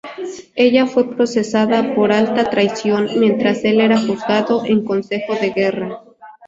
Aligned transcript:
Ella 0.55 0.87
fue 0.87 1.15
procesada 1.15 1.93
por 1.93 2.11
alta 2.11 2.49
traición 2.49 3.07
mientras 3.19 3.63
el 3.63 3.79
era 3.79 3.99
juzgado 3.99 4.65
en 4.65 4.83
consejo 4.83 5.35
de 5.35 5.51
guerra. 5.51 6.03